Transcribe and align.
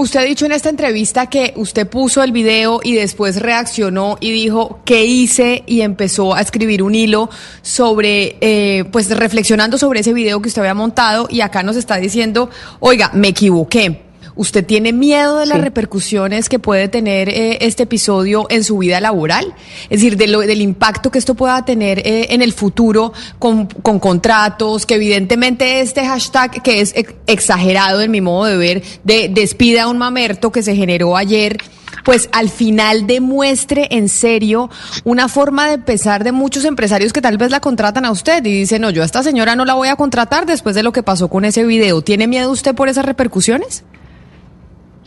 Usted 0.00 0.20
ha 0.20 0.22
dicho 0.22 0.46
en 0.46 0.52
esta 0.52 0.70
entrevista 0.70 1.26
que 1.26 1.52
usted 1.56 1.86
puso 1.86 2.22
el 2.22 2.32
video 2.32 2.80
y 2.82 2.94
después 2.94 3.38
reaccionó 3.38 4.16
y 4.18 4.30
dijo 4.30 4.80
qué 4.86 5.04
hice 5.04 5.62
y 5.66 5.82
empezó 5.82 6.34
a 6.34 6.40
escribir 6.40 6.82
un 6.82 6.94
hilo 6.94 7.28
sobre, 7.60 8.38
eh, 8.40 8.84
pues 8.90 9.10
reflexionando 9.10 9.76
sobre 9.76 10.00
ese 10.00 10.14
video 10.14 10.40
que 10.40 10.48
usted 10.48 10.62
había 10.62 10.72
montado 10.72 11.26
y 11.28 11.42
acá 11.42 11.62
nos 11.62 11.76
está 11.76 11.96
diciendo, 11.96 12.48
oiga, 12.80 13.10
me 13.12 13.28
equivoqué. 13.28 14.09
¿Usted 14.36 14.64
tiene 14.64 14.92
miedo 14.92 15.38
de 15.38 15.46
las 15.46 15.60
repercusiones 15.60 16.48
que 16.48 16.58
puede 16.58 16.88
tener 16.88 17.28
eh, 17.28 17.58
este 17.62 17.82
episodio 17.84 18.46
en 18.48 18.64
su 18.64 18.78
vida 18.78 19.00
laboral? 19.00 19.54
Es 19.84 20.00
decir, 20.00 20.16
de 20.16 20.26
lo, 20.26 20.40
del 20.40 20.60
impacto 20.60 21.10
que 21.10 21.18
esto 21.18 21.34
pueda 21.34 21.64
tener 21.64 22.00
eh, 22.00 22.28
en 22.30 22.42
el 22.42 22.52
futuro 22.52 23.12
con, 23.38 23.66
contratos, 23.66 24.86
que 24.86 24.94
evidentemente 24.94 25.80
este 25.80 26.06
hashtag 26.06 26.62
que 26.62 26.80
es 26.80 26.94
exagerado 27.26 28.00
en 28.00 28.10
mi 28.10 28.20
modo 28.20 28.46
de 28.46 28.56
ver, 28.56 28.82
de 29.04 29.28
despida 29.28 29.84
a 29.84 29.88
un 29.88 29.98
mamerto 29.98 30.52
que 30.52 30.62
se 30.62 30.74
generó 30.76 31.16
ayer, 31.16 31.58
pues 32.04 32.28
al 32.32 32.48
final 32.48 33.06
demuestre 33.06 33.88
en 33.90 34.08
serio 34.08 34.70
una 35.04 35.28
forma 35.28 35.68
de 35.68 35.78
pesar 35.78 36.24
de 36.24 36.32
muchos 36.32 36.64
empresarios 36.64 37.12
que 37.12 37.20
tal 37.20 37.38
vez 37.38 37.50
la 37.50 37.60
contratan 37.60 38.04
a 38.04 38.10
usted 38.10 38.44
y 38.44 38.52
dicen, 38.52 38.82
no, 38.82 38.90
yo 38.90 39.02
a 39.02 39.06
esta 39.06 39.22
señora 39.22 39.56
no 39.56 39.64
la 39.64 39.74
voy 39.74 39.88
a 39.88 39.96
contratar 39.96 40.46
después 40.46 40.74
de 40.74 40.82
lo 40.82 40.92
que 40.92 41.02
pasó 41.02 41.28
con 41.28 41.44
ese 41.44 41.64
video. 41.64 42.02
¿Tiene 42.02 42.26
miedo 42.26 42.50
usted 42.50 42.74
por 42.74 42.88
esas 42.88 43.04
repercusiones? 43.04 43.84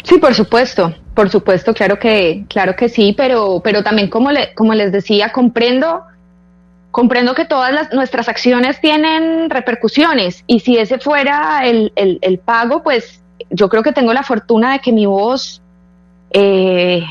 Sí, 0.04 0.18
por 0.18 0.34
supuesto, 0.34 0.94
por 1.16 1.30
supuesto, 1.30 1.74
claro 1.74 1.98
que, 1.98 2.46
claro 2.50 2.76
que 2.76 2.90
sí, 2.90 3.14
pero, 3.16 3.62
pero 3.64 3.84
también 3.84 4.10
como, 4.10 4.32
le, 4.32 4.54
como 4.54 4.74
les 4.74 4.92
decía, 4.92 5.32
comprendo, 5.32 6.04
comprendo 6.92 7.34
que 7.34 7.46
todas 7.46 7.72
las, 7.74 7.94
nuestras 7.94 8.28
acciones 8.28 8.82
tienen 8.82 9.50
repercusiones 9.50 10.44
y 10.46 10.60
si 10.60 10.78
ese 10.78 11.00
fuera 11.00 11.62
el, 11.66 11.94
el, 11.96 12.38
pago, 12.40 12.84
pues 12.84 13.22
yo 13.50 13.70
creo 13.70 13.82
que 13.82 13.94
tengo 13.94 14.12
la 14.12 14.24
fortuna 14.24 14.74
de 14.74 14.80
que 14.80 14.92
mi 14.92 15.06
voz, 15.06 15.62
eh, 16.32 17.02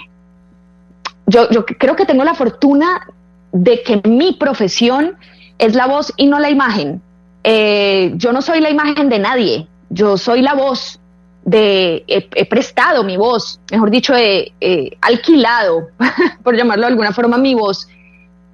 yo, 1.26 1.48
yo 1.48 1.64
creo 1.64 1.96
que 1.96 2.04
tengo 2.04 2.24
la 2.24 2.34
fortuna 2.34 3.08
de 3.52 3.82
que 3.82 4.02
mi 4.06 4.34
profesión 4.34 5.16
es 5.58 5.74
la 5.74 5.86
voz 5.86 6.12
y 6.18 6.26
no 6.26 6.38
la 6.38 6.50
imagen. 6.50 7.00
Eh, 7.42 8.12
yo 8.16 8.32
no 8.32 8.42
soy 8.42 8.60
la 8.60 8.70
imagen 8.70 9.08
de 9.08 9.18
nadie, 9.18 9.66
yo 9.88 10.18
soy 10.18 10.42
la 10.42 10.54
voz 10.54 11.00
de 11.44 12.04
he, 12.06 12.46
prestado 12.46 13.02
mi 13.04 13.16
voz, 13.16 13.60
mejor 13.70 13.90
dicho, 13.90 14.14
he, 14.14 14.52
alquilado, 15.00 15.88
por 16.42 16.56
llamarlo 16.56 16.86
de 16.86 16.92
alguna 16.92 17.12
forma, 17.12 17.38
mi 17.38 17.54
voz. 17.54 17.88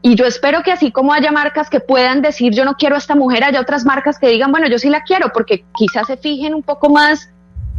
Y 0.00 0.14
yo 0.14 0.26
espero 0.26 0.62
que 0.62 0.72
así 0.72 0.92
como 0.92 1.12
haya 1.12 1.32
marcas 1.32 1.68
que 1.68 1.80
puedan 1.80 2.22
decir 2.22 2.52
yo 2.54 2.64
no 2.64 2.76
quiero 2.76 2.94
a 2.94 2.98
esta 2.98 3.16
mujer, 3.16 3.42
haya 3.44 3.60
otras 3.60 3.84
marcas 3.84 4.18
que 4.18 4.28
digan, 4.28 4.52
bueno, 4.52 4.68
yo 4.68 4.78
sí 4.78 4.88
la 4.88 5.02
quiero, 5.02 5.32
porque 5.32 5.64
quizás 5.76 6.06
se 6.06 6.16
fijen 6.16 6.54
un 6.54 6.62
poco 6.62 6.88
más 6.88 7.30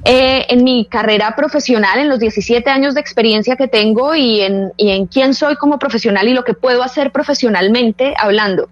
eh, 0.05 0.45
en 0.49 0.63
mi 0.63 0.85
carrera 0.85 1.35
profesional, 1.35 1.99
en 1.99 2.09
los 2.09 2.19
17 2.19 2.69
años 2.69 2.93
de 2.93 3.01
experiencia 3.01 3.55
que 3.55 3.67
tengo 3.67 4.15
y 4.15 4.41
en, 4.41 4.71
y 4.77 4.91
en 4.91 5.07
quién 5.07 5.33
soy 5.33 5.55
como 5.55 5.79
profesional 5.79 6.27
y 6.27 6.33
lo 6.33 6.43
que 6.43 6.53
puedo 6.53 6.83
hacer 6.83 7.11
profesionalmente 7.11 8.13
hablando. 8.17 8.69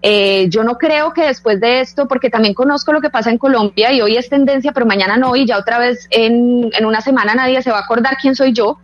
Eh, 0.00 0.46
yo 0.48 0.62
no 0.62 0.78
creo 0.78 1.12
que 1.12 1.26
después 1.26 1.60
de 1.60 1.80
esto, 1.80 2.06
porque 2.06 2.30
también 2.30 2.54
conozco 2.54 2.92
lo 2.92 3.00
que 3.00 3.10
pasa 3.10 3.30
en 3.30 3.38
Colombia 3.38 3.92
y 3.92 4.00
hoy 4.00 4.16
es 4.16 4.28
tendencia, 4.28 4.72
pero 4.72 4.86
mañana 4.86 5.16
no, 5.16 5.34
y 5.34 5.44
ya 5.44 5.58
otra 5.58 5.78
vez 5.78 6.06
en, 6.10 6.70
una 6.84 7.00
semana 7.00 7.34
nadie 7.34 7.62
se 7.62 7.70
va 7.70 7.78
a 7.78 7.82
acordar 7.82 8.16
quién 8.20 8.36
soy 8.36 8.52
yo. 8.52 8.78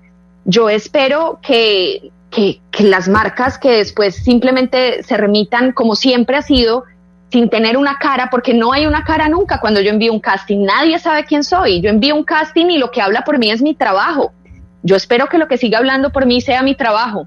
Yo 0.45 0.69
espero 0.69 1.39
que, 1.41 2.11
que 2.31 2.61
las 2.81 3.09
marcas 3.09 3.59
que 3.59 3.71
después 3.71 4.17
simplemente 4.17 5.03
se 5.05 5.17
remitan 5.17 5.73
como 5.73 5.95
siempre 5.95 6.37
ha 6.37 6.43
sido, 6.43 6.85
sin 7.31 7.49
tener 7.49 7.77
una 7.77 7.99
cara, 7.99 8.29
porque 8.31 8.53
no 8.53 8.73
hay 8.73 8.87
una 8.87 9.05
cara 9.05 9.29
nunca 9.29 9.61
cuando 9.61 9.81
yo 9.81 9.91
envío 9.91 10.13
un 10.13 10.21
casting. 10.21 10.65
Nadie 10.65 10.99
sabe 10.99 11.25
quién 11.25 11.45
soy. 11.45 11.81
Yo 11.81 11.91
envío 11.91 12.15
un 12.15 12.25
casting 12.25 12.67
y 12.67 12.79
lo 12.79 12.91
que 12.91 13.01
habla 13.01 13.23
por 13.23 13.39
mí 13.39 13.51
es 13.51 13.63
mi 13.63 13.75
trabajo. 13.75 14.33
Yo 14.83 14.97
espero 14.97 15.29
que 15.29 15.39
lo 15.39 15.49
que 15.49 15.57
siga 15.57 15.79
hablando 15.79 16.11
por 16.11 16.27
mí 16.27 16.41
sea 16.41 16.63
mi 16.63 16.75
trabajo 16.75 17.27